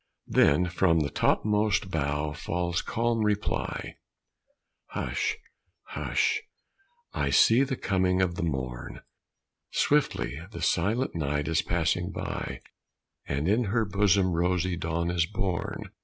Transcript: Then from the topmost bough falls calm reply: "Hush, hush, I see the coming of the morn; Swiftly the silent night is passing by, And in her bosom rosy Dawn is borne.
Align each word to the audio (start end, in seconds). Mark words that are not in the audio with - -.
Then 0.25 0.65
from 0.65 1.01
the 1.01 1.11
topmost 1.11 1.91
bough 1.91 2.33
falls 2.33 2.81
calm 2.81 3.19
reply: 3.23 3.97
"Hush, 4.87 5.37
hush, 5.89 6.41
I 7.13 7.29
see 7.29 7.61
the 7.63 7.75
coming 7.75 8.19
of 8.19 8.33
the 8.33 8.41
morn; 8.41 9.01
Swiftly 9.71 10.39
the 10.51 10.61
silent 10.63 11.13
night 11.13 11.47
is 11.47 11.61
passing 11.61 12.11
by, 12.11 12.61
And 13.27 13.47
in 13.47 13.65
her 13.65 13.85
bosom 13.85 14.31
rosy 14.31 14.75
Dawn 14.75 15.11
is 15.11 15.27
borne. 15.27 15.91